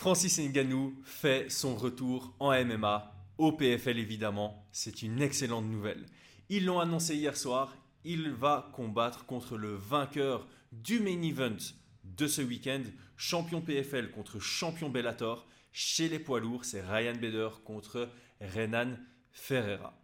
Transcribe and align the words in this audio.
Francis 0.00 0.38
Ngannou 0.38 0.94
fait 1.04 1.50
son 1.50 1.76
retour 1.76 2.34
en 2.38 2.52
MMA, 2.64 3.12
au 3.36 3.52
PFL 3.52 3.98
évidemment. 3.98 4.66
C'est 4.72 5.02
une 5.02 5.20
excellente 5.20 5.66
nouvelle. 5.66 6.06
Ils 6.48 6.64
l'ont 6.64 6.80
annoncé 6.80 7.16
hier 7.16 7.36
soir, 7.36 7.76
il 8.02 8.30
va 8.30 8.70
combattre 8.72 9.26
contre 9.26 9.58
le 9.58 9.74
vainqueur 9.74 10.48
du 10.72 11.00
main 11.00 11.20
event 11.20 11.58
de 12.02 12.26
ce 12.26 12.40
week-end, 12.40 12.80
champion 13.18 13.60
PFL 13.60 14.10
contre 14.10 14.40
champion 14.40 14.88
Bellator. 14.88 15.46
Chez 15.70 16.08
les 16.08 16.18
poids 16.18 16.40
lourds, 16.40 16.64
c'est 16.64 16.80
Ryan 16.80 17.16
Bader 17.16 17.50
contre 17.66 18.08
Renan 18.40 18.96
Ferreira. 19.32 20.02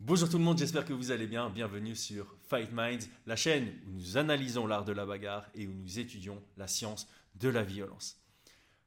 Bonjour 0.00 0.28
tout 0.28 0.36
le 0.36 0.44
monde, 0.44 0.58
j'espère 0.58 0.84
que 0.84 0.92
vous 0.92 1.12
allez 1.12 1.26
bien. 1.26 1.48
Bienvenue 1.48 1.96
sur 1.96 2.36
Fight 2.50 2.72
Minds, 2.72 3.08
la 3.24 3.36
chaîne 3.36 3.72
où 3.86 3.92
nous 3.92 4.18
analysons 4.18 4.66
l'art 4.66 4.84
de 4.84 4.92
la 4.92 5.06
bagarre 5.06 5.48
et 5.54 5.66
où 5.66 5.72
nous 5.72 5.98
étudions 5.98 6.42
la 6.58 6.68
science 6.68 7.08
de 7.36 7.48
la 7.48 7.62
violence. 7.62 8.20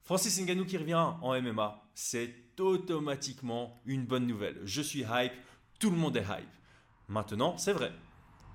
Francis 0.08 0.40
Ngannou 0.40 0.64
qui 0.64 0.78
revient 0.78 1.06
en 1.22 1.42
MMA, 1.42 1.84
c'est 1.94 2.34
automatiquement 2.62 3.82
une 3.86 4.06
bonne 4.06 4.26
nouvelle. 4.26 4.58
Je 4.64 4.82
suis 4.82 5.02
hype, 5.02 5.34
tout 5.80 5.90
le 5.90 5.98
monde 5.98 6.16
est 6.16 6.22
hype. 6.22 6.48
Maintenant, 7.10 7.58
c'est 7.58 7.74
vrai. 7.74 7.92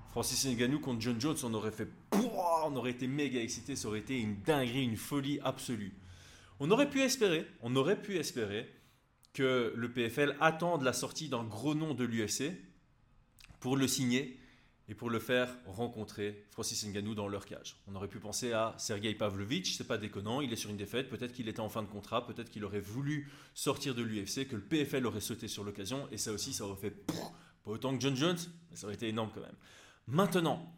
Francis 0.09 0.47
Ngannou 0.47 0.79
contre 0.79 1.01
John 1.01 1.21
Jones, 1.21 1.37
on 1.43 1.53
aurait 1.53 1.69
fait 1.69 1.87
on 2.11 2.75
aurait 2.75 2.89
été 2.89 3.05
méga 3.05 3.39
excité, 3.39 3.75
ça 3.75 3.87
aurait 3.87 3.99
été 3.99 4.19
une 4.19 4.41
dinguerie, 4.41 4.83
une 4.83 4.97
folie 4.97 5.39
absolue. 5.43 5.93
On 6.59 6.71
aurait 6.71 6.89
pu 6.89 7.01
espérer, 7.01 7.45
on 7.61 7.75
aurait 7.75 8.01
pu 8.01 8.17
espérer 8.17 8.67
que 9.33 9.73
le 9.75 9.91
PFL 9.91 10.35
attende 10.39 10.81
la 10.81 10.93
sortie 10.93 11.29
d'un 11.29 11.43
gros 11.43 11.75
nom 11.75 11.93
de 11.93 12.03
l'UFC 12.03 12.51
pour 13.59 13.77
le 13.77 13.87
signer 13.87 14.39
et 14.93 14.95
pour 14.95 15.09
le 15.09 15.17
faire 15.17 15.49
rencontrer 15.65 16.45
Francis 16.51 16.85
Ngannou 16.85 17.15
dans 17.15 17.27
leur 17.27 17.47
cage. 17.47 17.77
On 17.87 17.95
aurait 17.95 18.07
pu 18.07 18.19
penser 18.19 18.53
à 18.53 18.75
Sergei 18.77 19.15
Pavlovich, 19.15 19.75
c'est 19.75 19.87
pas 19.87 19.97
déconnant, 19.97 20.39
il 20.39 20.53
est 20.53 20.55
sur 20.55 20.69
une 20.69 20.77
défaite, 20.77 21.09
peut-être 21.09 21.33
qu'il 21.33 21.49
était 21.49 21.61
en 21.61 21.69
fin 21.69 21.81
de 21.81 21.87
contrat, 21.87 22.27
peut-être 22.27 22.51
qu'il 22.51 22.63
aurait 22.63 22.79
voulu 22.79 23.27
sortir 23.55 23.95
de 23.95 24.03
l'UFC, 24.03 24.47
que 24.47 24.55
le 24.55 24.61
PFL 24.61 25.07
aurait 25.07 25.19
sauté 25.19 25.47
sur 25.47 25.63
l'occasion, 25.63 26.07
et 26.11 26.17
ça 26.17 26.31
aussi, 26.31 26.53
ça 26.53 26.65
aurait 26.65 26.79
fait 26.79 26.91
pas 26.91 27.33
autant 27.65 27.95
que 27.95 28.01
John 28.01 28.15
Jones, 28.15 28.37
mais 28.69 28.77
ça 28.77 28.85
aurait 28.85 28.93
été 28.93 29.07
énorme 29.07 29.31
quand 29.33 29.41
même. 29.41 29.55
Maintenant, 30.05 30.71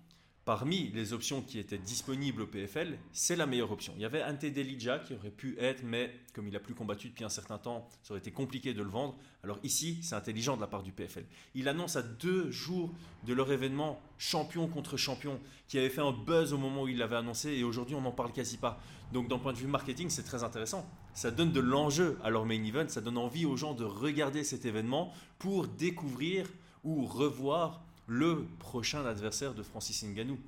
parmi 0.45 0.89
les 0.89 1.11
options 1.11 1.41
qui 1.41 1.57
étaient 1.57 1.79
disponibles 1.79 2.43
au 2.43 2.47
PFL, 2.47 2.99
c'est 3.11 3.35
la 3.35 3.47
meilleure 3.47 3.71
option. 3.71 3.93
Il 3.95 4.03
y 4.03 4.05
avait 4.05 4.23
Ante 4.23 4.45
Delija 4.45 4.99
qui 4.99 5.15
aurait 5.15 5.31
pu 5.31 5.57
être, 5.59 5.83
mais 5.83 6.13
comme 6.33 6.47
il 6.47 6.55
a 6.55 6.59
plus 6.59 6.75
combattu 6.75 7.09
depuis 7.09 7.25
un 7.25 7.29
certain 7.29 7.57
temps, 7.57 7.89
ça 8.03 8.13
aurait 8.13 8.19
été 8.19 8.29
compliqué 8.29 8.75
de 8.75 8.83
le 8.83 8.89
vendre. 8.89 9.15
Alors 9.43 9.57
ici, 9.63 9.97
c'est 10.03 10.13
intelligent 10.13 10.55
de 10.55 10.61
la 10.61 10.67
part 10.67 10.83
du 10.83 10.91
PFL. 10.91 11.25
Il 11.55 11.67
annonce 11.67 11.95
à 11.95 12.03
deux 12.03 12.51
jours 12.51 12.93
de 13.25 13.33
leur 13.33 13.51
événement 13.51 13.99
champion 14.19 14.67
contre 14.67 14.97
champion, 14.97 15.39
qui 15.67 15.79
avait 15.79 15.89
fait 15.89 16.01
un 16.01 16.11
buzz 16.11 16.53
au 16.53 16.59
moment 16.59 16.83
où 16.83 16.87
il 16.87 16.99
l'avait 16.99 17.15
annoncé, 17.15 17.49
et 17.53 17.63
aujourd'hui 17.63 17.95
on 17.95 18.01
n'en 18.01 18.11
parle 18.11 18.31
quasi 18.31 18.57
pas. 18.57 18.79
Donc 19.13 19.27
d'un 19.27 19.39
point 19.39 19.51
de 19.51 19.57
vue 19.57 19.67
marketing, 19.67 20.11
c'est 20.11 20.23
très 20.23 20.43
intéressant. 20.43 20.87
Ça 21.15 21.31
donne 21.31 21.53
de 21.53 21.59
l'enjeu 21.59 22.19
à 22.23 22.29
leur 22.29 22.45
main 22.45 22.63
event, 22.63 22.87
ça 22.87 23.01
donne 23.01 23.17
envie 23.17 23.45
aux 23.45 23.57
gens 23.57 23.73
de 23.73 23.83
regarder 23.83 24.43
cet 24.43 24.65
événement 24.65 25.11
pour 25.39 25.67
découvrir 25.67 26.47
ou 26.83 27.05
revoir 27.05 27.81
le 28.07 28.45
prochain 28.59 29.05
adversaire 29.05 29.53
de 29.53 29.63
Francis 29.63 30.03
Ngannou. 30.03 30.39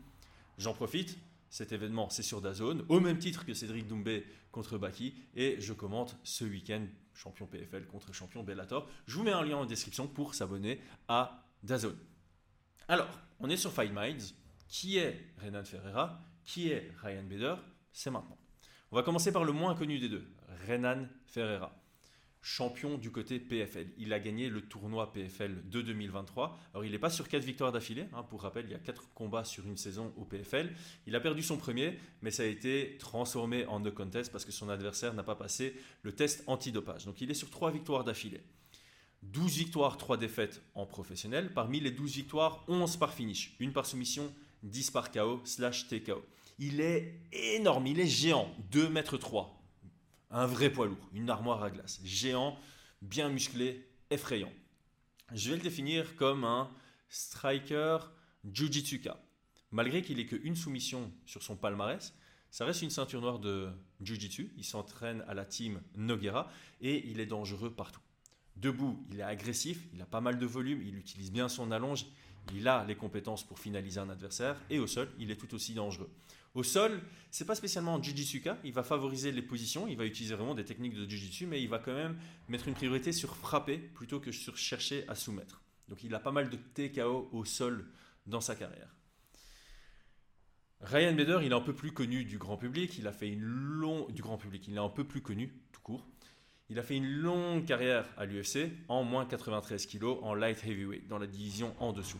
J'en 0.58 0.74
profite, 0.74 1.18
cet 1.50 1.72
événement 1.72 2.10
c'est 2.10 2.24
sur 2.24 2.42
Dazone, 2.42 2.86
au 2.90 3.00
même 3.00 3.20
titre 3.20 3.46
que 3.46 3.54
Cédric 3.54 3.88
Doumbé 3.88 4.26
contre 4.52 4.78
Baki, 4.78 5.14
et 5.36 5.60
je 5.60 5.74
commente 5.74 6.18
ce 6.24 6.46
week-end 6.46 6.86
champion 7.14 7.48
PFL 7.48 7.86
contre 7.88 8.14
champion 8.14 8.44
Bellator. 8.44 8.88
Je 9.08 9.18
vous 9.18 9.24
mets 9.24 9.32
un 9.32 9.44
lien 9.44 9.58
en 9.58 9.66
description 9.66 10.08
pour 10.08 10.36
s'abonner 10.36 10.80
à 11.08 11.44
Dazone. 11.64 11.98
Alors, 12.88 13.10
on 13.40 13.50
est 13.50 13.58
sur 13.58 13.72
Fight 13.72 13.92
Minds. 13.92 14.34
Qui 14.68 14.98
est 14.98 15.34
Renan 15.44 15.64
Ferreira? 15.64 16.22
Qui 16.44 16.70
est 16.70 16.92
Ryan 17.02 17.24
Bader? 17.24 17.56
C'est 17.92 18.12
maintenant. 18.12 18.38
On 18.92 18.96
va 18.96 19.04
commencer 19.04 19.32
par 19.32 19.44
le 19.44 19.52
moins 19.52 19.76
connu 19.76 20.00
des 20.00 20.10
deux, 20.10 20.28
Renan 20.68 21.08
Ferreira 21.26 21.74
champion 22.48 22.98
du 22.98 23.12
côté 23.12 23.40
PFL. 23.40 23.88
Il 23.98 24.14
a 24.14 24.20
gagné 24.22 24.48
le 24.48 24.62
tournoi 24.62 25.12
PFL 25.12 25.70
de 25.70 25.82
2023. 25.82 26.58
Alors 26.74 26.86
il 26.86 26.92
n'est 26.92 26.98
pas 26.98 27.10
sur 27.10 27.28
quatre 27.28 27.44
victoires 27.44 27.74
d'affilée. 27.74 28.06
Hein. 28.14 28.24
Pour 28.24 28.42
rappel, 28.42 28.66
il 28.68 28.72
y 28.72 28.76
a 28.76 28.80
quatre 28.80 29.14
combats 29.14 29.44
sur 29.44 29.68
une 29.68 29.76
saison 29.76 30.14
au 30.16 30.24
PFL. 30.24 30.74
Il 31.08 31.16
a 31.18 31.20
perdu 31.20 31.44
son 31.44 31.58
premier, 31.58 32.00
mais 32.22 32.32
ça 32.32 32.44
a 32.44 32.46
été 32.46 32.96
transformé 33.00 33.66
en 33.66 33.82
no 33.82 33.92
contest 33.92 34.32
parce 34.32 34.46
que 34.46 34.54
son 34.54 34.70
adversaire 34.70 35.14
n'a 35.14 35.24
pas 35.24 35.36
passé 35.36 35.76
le 36.04 36.14
test 36.14 36.46
antidopage. 36.48 37.06
Donc 37.06 37.20
il 37.20 37.30
est 37.30 37.34
sur 37.34 37.50
trois 37.50 37.70
victoires 37.70 38.06
d'affilée. 38.06 38.42
12 39.24 39.58
victoires, 39.58 39.98
3 39.98 40.16
défaites 40.16 40.62
en 40.74 40.86
professionnel. 40.86 41.52
Parmi 41.54 41.82
les 41.82 41.92
12 41.92 42.16
victoires, 42.16 42.64
11 42.70 42.96
par 42.96 43.14
finish. 43.14 43.58
Une 43.60 43.74
par 43.74 43.86
soumission, 43.86 44.34
10 44.64 44.92
par 44.92 45.12
KO 45.12 45.42
slash 45.44 45.90
TKO. 45.90 46.24
Il 46.60 46.80
est 46.80 47.20
énorme, 47.34 47.88
il 47.88 48.00
est 48.00 48.08
géant. 48.08 48.50
2 48.72 48.88
mètres 48.88 49.18
3 49.18 49.58
un 50.32 50.46
vrai 50.46 50.70
poids 50.70 50.88
lourd, 50.88 51.10
une 51.14 51.30
armoire 51.30 51.64
à 51.64 51.70
glace, 51.70 52.00
géant, 52.04 52.58
bien 53.02 53.30
musclé, 53.30 53.88
effrayant. 54.10 54.52
Je 55.34 55.50
vais 55.50 55.58
le 55.58 55.62
définir 55.62 56.16
comme 56.16 56.44
un 56.44 56.70
striker 57.10 57.98
jujitsuka. 58.52 59.22
Malgré 59.72 60.02
qu'il 60.02 60.20
ait 60.20 60.26
qu'une 60.26 60.56
soumission 60.56 61.12
sur 61.26 61.44
son 61.44 61.58
palmarès, 61.58 62.14
ça 62.50 62.66
reste 62.66 62.82
une 62.82 62.90
ceinture 62.90 63.22
noire 63.22 63.40
de 63.40 63.70
Jiu-Jitsu. 64.02 64.54
Il 64.56 64.64
s'entraîne 64.64 65.24
à 65.28 65.34
la 65.34 65.46
team 65.46 65.82
Noguera 65.96 66.50
et 66.82 67.10
il 67.10 67.20
est 67.20 67.26
dangereux 67.26 67.74
partout. 67.74 68.00
Debout, 68.56 69.06
il 69.12 69.20
est 69.20 69.24
agressif, 69.24 69.88
il 69.94 70.02
a 70.02 70.06
pas 70.06 70.22
mal 70.22 70.40
de 70.40 70.46
volume, 70.46 70.82
il 70.82 70.98
utilise 70.98 71.32
bien 71.32 71.50
son 71.50 71.72
allonge, 71.72 72.06
il 72.56 72.68
a 72.68 72.86
les 72.86 72.96
compétences 72.96 73.44
pour 73.44 73.60
finaliser 73.60 74.00
un 74.00 74.10
adversaire 74.10 74.58
et 74.70 74.80
au 74.80 74.88
sol, 74.88 75.10
il 75.20 75.32
est 75.32 75.36
tout 75.36 75.54
aussi 75.54 75.74
dangereux. 75.74 76.10
Au 76.54 76.64
sol, 76.64 77.02
c'est 77.30 77.46
pas 77.46 77.56
spécialement 77.56 77.94
en 77.96 78.02
Jiu-Jitsuka, 78.02 78.58
il 78.64 78.74
va 78.74 78.84
favoriser 78.84 79.32
les 79.32 79.42
positions, 79.42 79.88
il 79.88 79.96
va 79.96 80.06
utiliser 80.06 80.34
vraiment 80.34 80.56
des 80.56 80.66
techniques 80.66 80.96
de 80.96 81.08
Jiu-Jitsu, 81.08 81.46
mais 81.46 81.62
il 81.62 81.70
va 81.70 81.78
quand 81.78 81.94
même 81.94 82.18
mettre 82.48 82.68
une 82.68 82.74
priorité 82.74 83.12
sur 83.12 83.36
frapper 83.36 83.78
plutôt 83.78 84.20
que 84.20 84.32
sur 84.32 84.58
chercher 84.58 85.08
à 85.08 85.16
soumettre. 85.16 85.62
Donc 85.88 86.04
il 86.04 86.14
a 86.16 86.20
pas 86.20 86.32
mal 86.32 86.50
de 86.50 86.58
TKO 86.58 87.30
au 87.32 87.46
sol 87.46 87.86
dans 88.26 88.42
sa 88.42 88.56
carrière. 88.56 88.90
Ryan 90.82 91.14
Bader, 91.14 91.40
il 91.44 91.52
est 91.52 91.56
un 91.56 91.62
peu 91.62 91.74
plus 91.74 91.92
connu 91.92 92.24
du 92.24 92.38
grand 92.38 92.58
public, 92.58 92.98
il 92.98 93.08
a 93.08 93.12
fait 93.12 93.30
une 93.30 93.44
longue 93.44 94.12
du 94.12 94.22
grand 94.22 94.38
public. 94.38 94.68
Il 96.70 96.80
a 96.80 96.84
fait 96.84 96.96
une 96.96 97.08
longue 97.08 97.66
carrière 97.66 98.06
à 98.18 98.26
l'UFC 98.26 98.72
en 98.88 99.04
moins 99.04 99.26
93 99.26 99.88
kg 99.88 100.06
en 100.22 100.34
light 100.34 100.64
heavyweight 100.64 101.08
dans 101.08 101.18
la 101.18 101.28
division 101.28 101.76
en 101.80 101.94
dessous. 101.94 102.20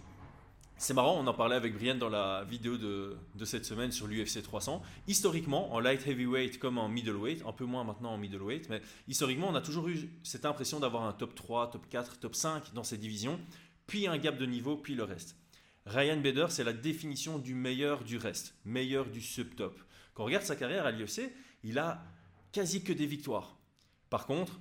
C'est 0.80 0.94
marrant, 0.94 1.20
on 1.20 1.26
en 1.26 1.34
parlait 1.34 1.56
avec 1.56 1.74
Brian 1.74 1.96
dans 1.96 2.08
la 2.08 2.44
vidéo 2.44 2.78
de, 2.78 3.18
cette 3.46 3.66
semaine 3.66 3.92
sur 3.92 4.06
l'UFC 4.06 4.44
300. 4.44 4.84
Historiquement, 5.08 5.74
en 5.74 5.80
light 5.80 6.06
heavyweight 6.06 6.60
comme 6.60 6.78
en 6.78 6.88
middleweight, 6.88 7.44
un 7.48 7.52
peu 7.52 7.66
moins 7.66 7.84
maintenant 7.84 8.14
en 8.14 8.20
middleweight, 8.20 8.70
mais 8.70 8.84
historiquement, 9.08 9.50
on 9.50 9.56
a 9.56 9.62
toujours 9.62 9.88
eu 9.88 10.08
cette 10.22 10.46
impression 10.46 10.80
d'avoir 10.80 11.06
un 11.06 11.14
top 11.14 11.34
3, 11.34 11.72
top 11.72 11.90
4, 11.90 12.20
top 12.20 12.36
5 12.36 12.74
dans 12.76 12.84
ces 12.84 12.98
divisions, 12.98 13.40
puis 13.88 14.06
un 14.06 14.20
gap 14.20 14.38
de 14.38 14.46
niveau, 14.46 14.78
puis 14.78 14.94
le 14.94 15.04
reste. 15.04 15.36
Ryan 15.88 16.18
Bader, 16.18 16.46
c'est 16.50 16.64
la 16.64 16.74
définition 16.74 17.40
du 17.40 17.56
meilleur 17.56 18.04
du 18.04 18.18
reste, 18.18 18.54
meilleur 18.64 19.08
du 19.08 19.22
subtop. 19.22 19.76
Quand 20.14 20.24
on 20.24 20.26
regarde 20.28 20.46
sa 20.46 20.56
carrière 20.56 20.86
à 20.86 20.92
l'UFC, 20.92 21.34
il 21.64 21.80
a 21.80 22.04
quasi 22.52 22.84
que 22.84 22.94
des 22.94 23.08
victoires. 23.08 23.58
Par 24.12 24.28
contre, 24.28 24.60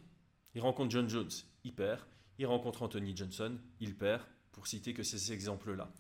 il 0.55 0.63
rencontre 0.63 0.93
John 0.93 1.11
Jones, 1.11 1.31
il 1.65 1.75
perd. 1.75 2.01
Il 2.39 2.47
rencontre 2.47 2.83
Anthony 2.83 3.15
Johnson, 3.17 3.59
il 3.81 3.95
perd 3.95 4.23
pour 4.57 4.67
citer 4.67 4.95
que 4.95 5.03
ces 5.03 5.33
exemples-là. 5.33 5.93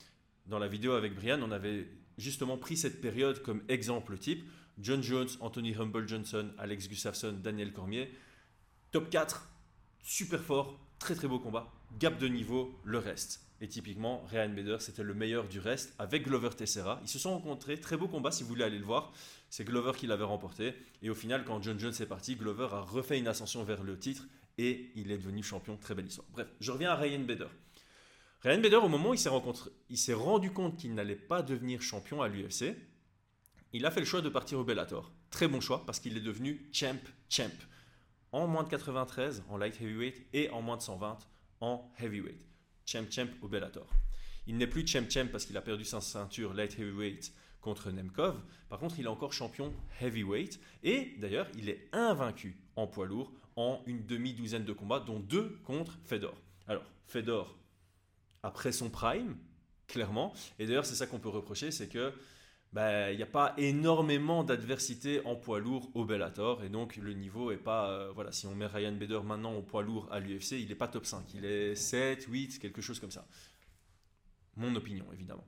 Dans 0.46 0.58
la 0.58 0.66
vidéo 0.66 0.92
avec 0.92 1.14
Brian, 1.14 1.40
on 1.42 1.52
avait 1.52 1.86
justement 2.16 2.56
pris 2.56 2.76
cette 2.76 3.00
période 3.00 3.42
comme 3.42 3.62
exemple 3.68 4.18
type. 4.18 4.48
John 4.78 5.02
Jones, 5.02 5.28
Anthony 5.40 5.74
Humble 5.74 6.08
Johnson, 6.08 6.50
Alex 6.58 6.88
Gustafsson, 6.88 7.34
Daniel 7.42 7.72
Cormier. 7.72 8.10
Top 8.92 9.10
4, 9.10 9.46
super 10.02 10.42
fort, 10.42 10.80
très 10.98 11.14
très 11.14 11.28
beau 11.28 11.38
combat. 11.38 11.70
Gap 11.98 12.18
de 12.18 12.28
niveau, 12.28 12.80
le 12.82 12.98
reste. 12.98 13.42
Et 13.60 13.68
typiquement, 13.68 14.24
Ryan 14.30 14.50
Bader, 14.50 14.76
c'était 14.80 15.02
le 15.02 15.14
meilleur 15.14 15.48
du 15.48 15.60
reste 15.60 15.94
avec 15.98 16.24
Glover 16.24 16.50
Tessera. 16.56 16.98
Ils 17.02 17.08
se 17.08 17.18
sont 17.18 17.32
rencontrés, 17.32 17.78
très 17.78 17.96
beau 17.96 18.08
combat 18.08 18.30
si 18.30 18.42
vous 18.42 18.48
voulez 18.50 18.64
aller 18.64 18.78
le 18.78 18.84
voir. 18.84 19.12
C'est 19.50 19.64
Glover 19.64 19.92
qui 19.96 20.06
l'avait 20.06 20.24
remporté. 20.24 20.74
Et 21.02 21.10
au 21.10 21.14
final, 21.14 21.44
quand 21.44 21.62
John 21.62 21.78
Jones 21.78 21.94
est 22.00 22.06
parti, 22.06 22.36
Glover 22.36 22.68
a 22.72 22.80
refait 22.80 23.18
une 23.18 23.28
ascension 23.28 23.64
vers 23.64 23.82
le 23.82 23.98
titre 23.98 24.26
et 24.58 24.90
il 24.94 25.10
est 25.10 25.18
devenu 25.18 25.42
champion. 25.42 25.76
Très 25.76 25.94
belle 25.94 26.06
histoire. 26.06 26.26
Bref, 26.32 26.48
je 26.60 26.70
reviens 26.72 26.90
à 26.90 26.96
Ryan 26.96 27.20
Bader. 27.20 27.48
Ryan 28.42 28.60
Bader, 28.60 28.76
au 28.76 28.88
moment 28.88 29.10
où 29.10 29.14
il 29.14 29.98
s'est, 29.98 30.12
rendu 30.12 30.52
compte 30.52 30.76
qu'il 30.76 30.94
n'allait 30.94 31.16
pas 31.16 31.42
devenir 31.42 31.80
champion 31.82 32.22
à 32.22 32.28
l'UFC, 32.28 32.76
il 33.72 33.84
a 33.86 33.90
fait 33.90 34.00
le 34.00 34.06
choix 34.06 34.20
de 34.20 34.28
partir 34.28 34.58
au 34.58 34.64
Bellator. 34.64 35.12
Très 35.30 35.48
bon 35.48 35.60
choix 35.60 35.84
parce 35.84 36.00
qu'il 36.00 36.16
est 36.16 36.20
devenu 36.20 36.68
champ 36.72 37.00
champ. 37.28 37.50
En 38.32 38.46
moins 38.46 38.62
de 38.62 38.68
93 38.68 39.42
en 39.48 39.56
light 39.56 39.80
heavyweight 39.80 40.26
et 40.32 40.50
en 40.50 40.62
moins 40.62 40.76
de 40.76 40.82
120 40.82 41.18
en 41.60 41.90
heavyweight. 41.98 42.46
Champ 42.84 43.10
champ 43.10 43.28
au 43.42 43.48
Bellator. 43.48 43.88
Il 44.46 44.56
n'est 44.56 44.66
plus 44.66 44.86
champ 44.86 45.08
champ 45.10 45.26
parce 45.30 45.44
qu'il 45.44 45.56
a 45.56 45.62
perdu 45.62 45.84
sa 45.84 46.00
ceinture 46.00 46.54
light 46.54 46.78
heavyweight 46.78 47.32
contre 47.60 47.90
Nemkov. 47.90 48.40
Par 48.68 48.78
contre, 48.78 48.98
il 48.98 49.06
est 49.06 49.08
encore 49.08 49.32
champion 49.32 49.72
heavyweight. 50.00 50.60
Et 50.84 51.16
d'ailleurs, 51.18 51.48
il 51.58 51.68
est 51.68 51.88
invaincu 51.92 52.56
en 52.76 52.86
poids 52.86 53.06
lourd 53.06 53.32
en 53.56 53.82
une 53.86 54.06
demi-douzaine 54.06 54.64
de 54.64 54.72
combats, 54.72 55.00
dont 55.00 55.18
deux 55.18 55.58
contre 55.64 55.98
Fedor. 56.04 56.36
Alors, 56.68 56.84
Fedor, 57.06 57.58
après 58.46 58.72
son 58.72 58.88
prime, 58.88 59.36
clairement. 59.88 60.32
Et 60.58 60.66
d'ailleurs, 60.66 60.86
c'est 60.86 60.94
ça 60.94 61.06
qu'on 61.06 61.18
peut 61.18 61.28
reprocher, 61.28 61.70
c'est 61.70 61.88
que 61.88 62.12
bah, 62.72 63.10
il 63.10 63.16
n'y 63.16 63.22
a 63.22 63.26
pas 63.26 63.54
énormément 63.58 64.44
d'adversité 64.44 65.20
en 65.24 65.34
poids 65.34 65.58
lourd 65.60 65.90
au 65.94 66.04
Bellator 66.04 66.62
et 66.64 66.68
donc 66.68 66.96
le 66.96 67.14
niveau 67.14 67.50
est 67.50 67.56
pas 67.56 67.90
euh, 67.90 68.12
voilà 68.12 68.32
si 68.32 68.46
on 68.46 68.54
met 68.54 68.66
Ryan 68.66 68.92
Bader 68.92 69.20
maintenant 69.24 69.54
au 69.54 69.62
poids 69.62 69.82
lourd 69.82 70.08
à 70.10 70.18
l'UFC 70.18 70.52
il 70.52 70.68
n'est 70.68 70.74
pas 70.74 70.88
top 70.88 71.06
5 71.06 71.32
il 71.34 71.44
est 71.44 71.76
7 71.76 72.24
8 72.24 72.58
quelque 72.58 72.82
chose 72.82 72.98
comme 72.98 73.12
ça 73.12 73.24
mon 74.56 74.74
opinion 74.74 75.06
évidemment 75.12 75.46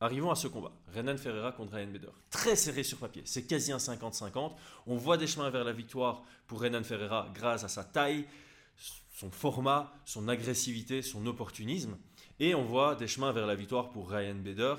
Arrivons 0.00 0.30
à 0.30 0.34
ce 0.34 0.48
combat. 0.48 0.72
Renan 0.94 1.16
Ferreira 1.16 1.52
contre 1.52 1.74
Ryan 1.74 1.86
Bader. 1.86 2.10
Très 2.28 2.56
serré 2.56 2.82
sur 2.82 2.98
papier. 2.98 3.22
C'est 3.24 3.44
quasi 3.46 3.72
un 3.72 3.78
50-50. 3.78 4.52
On 4.86 4.96
voit 4.96 5.16
des 5.16 5.26
chemins 5.26 5.48
vers 5.48 5.64
la 5.64 5.72
victoire 5.72 6.24
pour 6.46 6.60
Renan 6.60 6.82
Ferreira 6.82 7.30
grâce 7.32 7.64
à 7.64 7.68
sa 7.68 7.84
taille, 7.84 8.26
son 8.76 9.30
format, 9.30 9.92
son 10.04 10.28
agressivité, 10.28 11.02
son 11.02 11.26
opportunisme. 11.26 11.96
Et 12.40 12.54
on 12.54 12.64
voit 12.64 12.96
des 12.96 13.06
chemins 13.06 13.32
vers 13.32 13.46
la 13.46 13.54
victoire 13.54 13.90
pour 13.90 14.10
Ryan 14.10 14.34
Bader, 14.34 14.74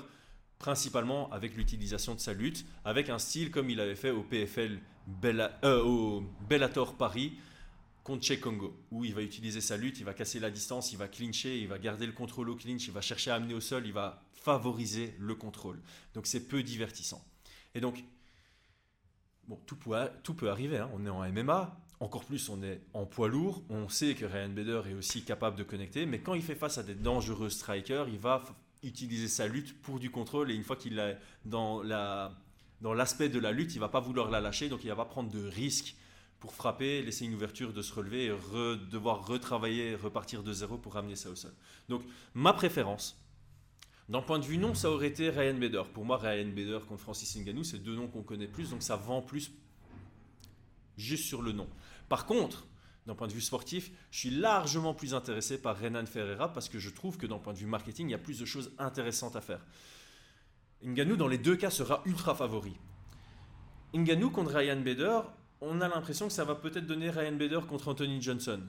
principalement 0.58 1.30
avec 1.32 1.56
l'utilisation 1.56 2.14
de 2.14 2.20
sa 2.20 2.32
lutte, 2.32 2.66
avec 2.84 3.08
un 3.08 3.18
style 3.18 3.50
comme 3.50 3.70
il 3.70 3.80
avait 3.80 3.96
fait 3.96 4.10
au 4.10 4.22
PFL 4.22 4.80
euh, 5.24 5.82
au 5.82 6.24
Bellator 6.48 6.96
Paris 6.96 7.38
contre 8.02 8.24
Che 8.24 8.38
Congo, 8.40 8.76
où 8.90 9.04
il 9.04 9.14
va 9.14 9.22
utiliser 9.22 9.60
sa 9.60 9.76
lutte, 9.76 9.98
il 9.98 10.04
va 10.04 10.14
casser 10.14 10.38
la 10.38 10.50
distance, 10.50 10.92
il 10.92 10.98
va 10.98 11.08
clincher, 11.08 11.58
il 11.58 11.66
va 11.66 11.78
garder 11.78 12.06
le 12.06 12.12
contrôle 12.12 12.50
au 12.50 12.56
clinch, 12.56 12.86
il 12.86 12.92
va 12.92 13.00
chercher 13.00 13.30
à 13.30 13.34
amener 13.34 13.54
au 13.54 13.60
sol, 13.60 13.86
il 13.86 13.92
va 13.92 14.22
favoriser 14.32 15.14
le 15.18 15.34
contrôle. 15.34 15.80
Donc 16.14 16.26
c'est 16.26 16.46
peu 16.46 16.62
divertissant. 16.62 17.24
Et 17.74 17.80
donc, 17.80 18.04
bon, 19.48 19.58
tout 19.66 19.76
peut, 19.76 19.96
tout 20.22 20.34
peut 20.34 20.50
arriver, 20.50 20.78
hein. 20.78 20.90
on 20.94 21.04
est 21.04 21.10
en 21.10 21.20
MMA, 21.32 21.76
encore 22.00 22.24
plus 22.24 22.48
on 22.48 22.62
est 22.62 22.80
en 22.92 23.06
poids 23.06 23.28
lourd, 23.28 23.62
on 23.70 23.88
sait 23.88 24.14
que 24.14 24.24
Ryan 24.24 24.50
Bader 24.50 24.82
est 24.90 24.94
aussi 24.94 25.22
capable 25.22 25.56
de 25.56 25.62
connecter, 25.62 26.06
mais 26.06 26.20
quand 26.20 26.34
il 26.34 26.42
fait 26.42 26.54
face 26.54 26.78
à 26.78 26.82
des 26.82 26.94
dangereux 26.94 27.48
strikers, 27.48 28.08
il 28.08 28.18
va 28.18 28.42
utiliser 28.82 29.28
sa 29.28 29.48
lutte 29.48 29.80
pour 29.80 29.98
du 29.98 30.10
contrôle, 30.10 30.50
et 30.50 30.54
une 30.54 30.64
fois 30.64 30.76
qu'il 30.76 30.98
est 30.98 31.18
dans 31.44 31.82
la 31.82 32.32
dans 32.82 32.92
l'aspect 32.92 33.30
de 33.30 33.38
la 33.38 33.52
lutte, 33.52 33.74
il 33.74 33.78
va 33.78 33.88
pas 33.88 34.00
vouloir 34.00 34.30
la 34.30 34.40
lâcher, 34.40 34.68
donc 34.68 34.84
il 34.84 34.88
va 34.88 34.96
pas 34.96 35.06
prendre 35.06 35.30
de 35.30 35.42
risques 35.46 35.96
pour 36.40 36.52
frapper, 36.52 37.02
laisser 37.02 37.24
une 37.24 37.34
ouverture 37.34 37.72
de 37.72 37.80
se 37.80 37.94
relever 37.94 38.26
et 38.26 38.86
devoir 38.90 39.26
retravailler, 39.26 39.94
repartir 39.94 40.42
de 40.42 40.52
zéro 40.52 40.76
pour 40.76 40.92
ramener 40.92 41.16
ça 41.16 41.30
au 41.30 41.34
sol. 41.34 41.54
Donc 41.88 42.02
ma 42.34 42.52
préférence, 42.52 43.18
d'un 44.10 44.20
point 44.20 44.38
de 44.38 44.44
vue 44.44 44.58
nom, 44.58 44.74
ça 44.74 44.90
aurait 44.90 45.08
été 45.08 45.30
Ryan 45.30 45.54
Bader. 45.54 45.82
Pour 45.92 46.04
moi, 46.04 46.18
Ryan 46.18 46.48
Bader 46.48 46.80
contre 46.86 47.00
Francis 47.00 47.34
Ngannou, 47.36 47.64
c'est 47.64 47.78
deux 47.78 47.96
noms 47.96 48.08
qu'on 48.08 48.22
connaît 48.22 48.46
plus, 48.46 48.70
donc 48.70 48.82
ça 48.82 48.96
vend 48.96 49.22
plus 49.22 49.50
juste 50.96 51.24
sur 51.24 51.42
le 51.42 51.52
nom. 51.52 51.68
Par 52.08 52.26
contre, 52.26 52.66
d'un 53.06 53.14
point 53.14 53.28
de 53.28 53.32
vue 53.32 53.40
sportif, 53.40 53.90
je 54.10 54.18
suis 54.18 54.30
largement 54.30 54.94
plus 54.94 55.14
intéressé 55.14 55.60
par 55.60 55.78
Renan 55.78 56.06
Ferreira 56.06 56.52
parce 56.52 56.68
que 56.68 56.78
je 56.78 56.90
trouve 56.90 57.16
que 57.18 57.26
d'un 57.26 57.38
point 57.38 57.52
de 57.52 57.58
vue 57.58 57.66
marketing, 57.66 58.08
il 58.08 58.12
y 58.12 58.14
a 58.14 58.18
plus 58.18 58.40
de 58.40 58.44
choses 58.44 58.72
intéressantes 58.78 59.36
à 59.36 59.40
faire. 59.40 59.64
Ngannou, 60.82 61.16
dans 61.16 61.28
les 61.28 61.38
deux 61.38 61.56
cas, 61.56 61.70
sera 61.70 62.02
ultra 62.04 62.34
favori. 62.34 62.76
Ngannou 63.94 64.30
contre 64.30 64.52
Ryan 64.52 64.80
Bader, 64.80 65.20
on 65.60 65.80
a 65.80 65.88
l'impression 65.88 66.26
que 66.26 66.32
ça 66.32 66.44
va 66.44 66.54
peut-être 66.54 66.86
donner 66.86 67.10
Ryan 67.10 67.36
Bader 67.36 67.60
contre 67.68 67.88
Anthony 67.88 68.20
Johnson. 68.20 68.60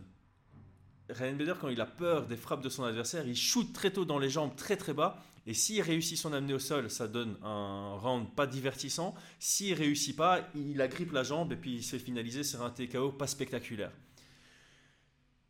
Ryan 1.09 1.35
Bader, 1.35 1.53
quand 1.59 1.69
il 1.69 1.79
a 1.79 1.85
peur 1.85 2.27
des 2.27 2.35
frappes 2.35 2.61
de 2.61 2.69
son 2.69 2.83
adversaire, 2.83 3.25
il 3.27 3.35
shoot 3.35 3.71
très 3.73 3.91
tôt 3.91 4.05
dans 4.05 4.19
les 4.19 4.29
jambes, 4.29 4.55
très 4.55 4.75
très 4.75 4.93
bas. 4.93 5.23
Et 5.45 5.53
s'il 5.53 5.81
réussit 5.81 6.17
son 6.17 6.33
amener 6.33 6.53
au 6.53 6.59
sol, 6.59 6.89
ça 6.89 7.07
donne 7.07 7.37
un 7.41 7.95
round 7.95 8.27
pas 8.35 8.47
divertissant. 8.47 9.15
S'il 9.39 9.73
réussit 9.75 10.15
pas, 10.15 10.49
il 10.55 10.81
agrippe 10.81 11.13
la 11.13 11.23
jambe 11.23 11.53
et 11.53 11.55
puis 11.55 11.75
il 11.75 11.83
se 11.83 11.97
fait 11.97 12.43
sur 12.43 12.61
un 12.63 12.69
TKO 12.69 13.13
pas 13.13 13.27
spectaculaire. 13.27 13.91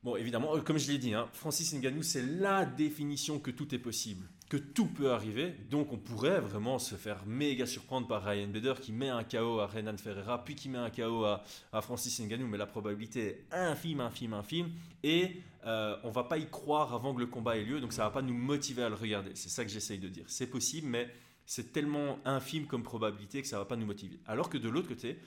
Bon, 0.03 0.15
évidemment, 0.15 0.55
euh, 0.55 0.61
comme 0.61 0.77
je 0.77 0.91
l'ai 0.91 0.99
dit, 0.99 1.15
hein, 1.15 1.27
Francis 1.33 1.73
Ngannou, 1.73 2.03
c'est 2.03 2.21
la 2.21 2.65
définition 2.65 3.39
que 3.39 3.49
tout 3.49 3.73
est 3.73 3.79
possible 3.79 4.29
que 4.49 4.57
tout 4.57 4.87
peut 4.87 5.11
arriver. 5.11 5.53
Donc 5.69 5.91
on 5.91 5.97
pourrait 5.97 6.39
vraiment 6.39 6.79
se 6.79 6.95
faire 6.95 7.25
méga 7.25 7.65
surprendre 7.65 8.07
par 8.07 8.23
Ryan 8.23 8.47
Bader 8.47 8.75
qui 8.81 8.91
met 8.91 9.09
un 9.09 9.23
KO 9.23 9.59
à 9.59 9.67
Renan 9.67 9.97
Ferreira, 9.97 10.43
puis 10.43 10.55
qui 10.55 10.69
met 10.69 10.77
un 10.77 10.89
KO 10.89 11.25
à, 11.25 11.43
Francis 11.81 12.19
Ngannou, 12.19 12.47
mais 12.47 12.57
la 12.57 12.65
probabilité 12.65 13.25
est 13.25 13.45
infime, 13.51 13.99
infime, 13.99 14.33
infime. 14.33 14.71
Et 15.03 15.41
euh, 15.65 15.97
on 16.03 16.11
va 16.11 16.23
pas 16.23 16.37
y 16.37 16.49
croire 16.49 16.93
avant 16.93 17.13
que 17.13 17.19
le 17.19 17.25
combat 17.25 17.57
ait 17.57 17.63
lieu, 17.63 17.81
donc 17.81 17.91
ça 17.91 18.03
va 18.03 18.11
pas 18.11 18.21
nous 18.21 18.33
motiver 18.33 18.83
à 18.83 18.89
le 18.89 18.95
regarder. 18.95 19.31
C'est 19.35 19.49
ça 19.49 19.65
que 19.65 19.71
j'essaye 19.71 19.99
de 19.99 20.07
dire. 20.07 20.25
C'est 20.27 20.47
possible, 20.47 20.87
mais 20.87 21.11
c'est 21.45 21.73
tellement 21.73 22.19
infime 22.25 22.67
comme 22.67 22.83
probabilité 22.83 23.41
que 23.41 23.47
ça 23.47 23.57
va 23.57 23.65
pas 23.65 23.75
nous 23.75 23.85
motiver. 23.85 24.19
Alors 24.27 24.49
que 24.49 24.57
de 24.57 24.69
l'autre 24.69 24.87
côté, 24.87 25.19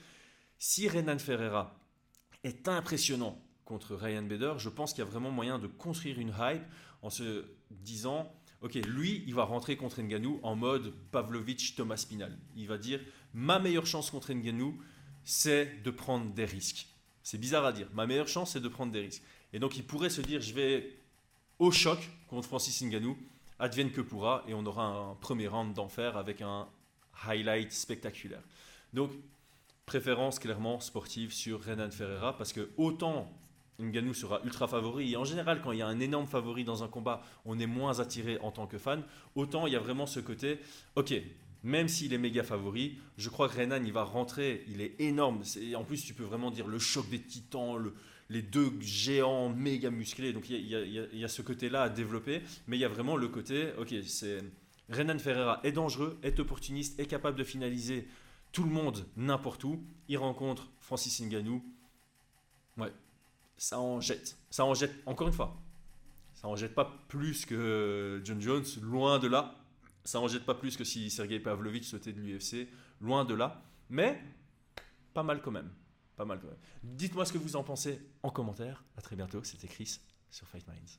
si 0.59 0.89
Renan 0.89 1.19
Ferreira 1.19 1.79
est 2.43 2.69
impressionnant 2.69 3.39
contre 3.65 3.95
Ryan 3.95 4.23
Bader, 4.23 4.55
je 4.59 4.69
pense 4.69 4.93
qu'il 4.93 5.05
y 5.05 5.07
a 5.07 5.11
vraiment 5.11 5.31
moyen 5.31 5.59
de 5.59 5.67
construire 5.67 6.19
une 6.19 6.35
hype 6.39 6.63
en 7.03 7.11
se 7.11 7.45
disant 7.71 8.31
Ok, 8.61 8.75
lui, 8.75 9.25
il 9.27 9.35
va 9.35 9.45
rentrer 9.45 9.77
contre 9.77 10.03
Nganou 10.03 10.39
en 10.43 10.55
mode 10.55 10.93
Pavlovich 11.13 11.77
Thomas 11.77 11.97
Spinal. 11.97 12.37
Il 12.57 12.69
va 12.69 12.77
dire 12.77 13.01
ma 13.33 13.59
meilleure 13.59 13.87
chance 13.87 14.11
contre 14.11 14.33
Nganou, 14.33 14.79
c'est 15.25 15.83
de 15.83 15.91
prendre 15.91 16.33
des 16.35 16.45
risques. 16.45 16.87
C'est 17.23 17.39
bizarre 17.39 17.65
à 17.65 17.73
dire. 17.73 17.89
Ma 17.95 18.07
meilleure 18.07 18.29
chance, 18.29 18.53
c'est 18.53 18.61
de 18.61 18.69
prendre 18.69 18.93
des 18.93 19.01
risques. 19.01 19.23
Et 19.53 19.59
donc, 19.59 19.77
il 19.77 19.85
pourrait 19.85 20.11
se 20.11 20.21
dire 20.21 20.41
je 20.41 20.53
vais 20.53 20.97
au 21.59 21.71
choc 21.71 21.99
contre 22.29 22.49
Francis 22.49 22.83
Ngannou, 22.83 23.17
advienne 23.59 23.93
que 23.93 24.01
pourra, 24.01 24.45
et 24.47 24.55
on 24.55 24.65
aura 24.65 24.85
un 24.85 25.15
premier 25.15 25.47
round 25.47 25.75
d'enfer 25.75 26.17
avec 26.17 26.41
un 26.41 26.69
highlight 27.27 27.73
spectaculaire. 27.73 28.43
Donc, 28.93 29.11
préférence 29.87 30.39
clairement 30.39 30.81
sportive 30.81 31.33
sur 31.33 31.65
Renan 31.65 31.91
Ferreira, 31.91 32.37
parce 32.37 32.53
que 32.53 32.71
autant 32.77 33.31
Ngannou 33.81 34.15
sera 34.15 34.41
ultra 34.45 34.69
favori. 34.69 35.13
Et 35.13 35.17
en 35.17 35.25
général, 35.25 35.61
quand 35.63 35.73
il 35.73 35.79
y 35.79 35.83
a 35.83 35.87
un 35.87 36.01
énorme 36.01 36.27
favori 36.27 36.65
dans 36.65 36.83
un 36.83 36.89
combat, 36.89 37.23
on 37.45 37.59
est 37.59 37.67
moins 37.67 38.01
attiré 38.01 38.39
en 38.43 38.51
tant 38.51 38.67
que 38.67 38.79
fan. 38.79 39.03
Autant 39.35 39.67
il 39.67 39.73
y 39.73 39.77
a 39.77 39.81
vraiment 39.81 40.07
ce 40.07 40.21
côté, 40.21 40.59
ok, 40.97 41.15
même 41.63 41.89
s'il 41.89 42.13
est 42.13 42.19
méga 42.19 42.43
favori, 42.43 42.99
je 43.19 43.29
crois 43.29 43.49
que 43.49 43.59
Renan, 43.59 43.83
il 43.85 43.93
va 43.93 44.05
rentrer, 44.05 44.65
il 44.69 44.81
est 44.81 44.95
énorme. 45.01 45.43
en 45.77 45.85
plus, 45.85 46.05
tu 46.05 46.15
peux 46.15 46.25
vraiment 46.25 46.51
dire 46.51 46.67
le 46.67 46.79
choc 46.79 47.09
des 47.11 47.21
titans, 47.21 47.77
les 48.31 48.43
deux 48.43 48.73
géants 48.81 49.51
méga 49.51 49.91
musclés. 49.91 50.33
Donc 50.33 50.49
il 50.49 50.67
y 50.67 51.25
a, 51.25 51.29
ce 51.29 51.43
côté-là 51.43 51.83
à 51.83 51.89
développer. 51.89 52.43
Mais 52.67 52.77
il 52.77 52.81
y 52.81 52.85
a 52.85 52.89
vraiment 52.89 53.17
le 53.17 53.29
côté, 53.29 53.71
ok, 53.79 53.95
c'est 54.07 54.43
Renan 54.89 55.19
Ferreira 55.19 55.61
est 55.63 55.73
dangereux, 55.73 56.19
est 56.23 56.41
opportuniste, 56.41 56.99
est 56.99 57.07
capable 57.07 57.39
de 57.39 57.45
finaliser 57.45 58.09
tout 58.53 58.65
le 58.65 58.71
monde 58.71 59.07
n'importe 59.17 59.63
où. 59.65 59.85
Il 60.09 60.19
rencontre 60.19 60.71
Francis 60.81 61.21
Ngannou. 61.21 61.63
Ouais, 62.79 62.93
ça 63.61 63.79
en 63.79 64.01
jette. 64.01 64.39
Ça 64.49 64.65
en 64.65 64.73
jette, 64.73 64.95
encore 65.05 65.29
une 65.29 65.35
fois, 65.35 65.55
ça 66.35 66.49
en 66.49 66.57
jette 66.57 66.75
pas 66.75 66.91
plus 67.09 67.45
que 67.45 68.21
John 68.25 68.41
Jones, 68.41 68.65
loin 68.81 69.19
de 69.19 69.29
là. 69.29 69.55
Ça 70.03 70.19
en 70.19 70.27
jette 70.29 70.47
pas 70.47 70.55
plus 70.55 70.79
que 70.79 70.85
si 70.85 71.11
Sergei 71.11 71.39
Pavlovich 71.39 71.85
sautait 71.85 72.15
de 72.15 72.21
l'UFC, 72.21 72.69
loin 73.03 73.27
de 73.27 73.35
là. 73.35 73.63
Mais 73.91 74.19
pas 75.13 75.23
mal 75.23 75.43
quand 75.43 75.51
même. 75.51 75.71
Pas 76.17 76.25
mal 76.25 76.41
quand 76.41 76.49
même. 76.49 76.57
Dites-moi 76.83 77.27
ce 77.27 77.35
que 77.35 77.39
vous 77.39 77.55
en 77.55 77.63
pensez 77.63 78.01
en 78.23 78.31
commentaire. 78.31 78.83
À 78.97 79.03
très 79.03 79.15
bientôt. 79.15 79.45
C'était 79.45 79.69
Chris 79.69 80.01
sur 80.31 80.49
Fight 80.49 80.67
Minds. 80.67 80.99